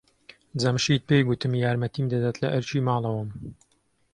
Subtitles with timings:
[0.61, 3.29] جەمشید پێی گوتم یارمەتیم دەدات لە ئەرکی ماڵەوەم.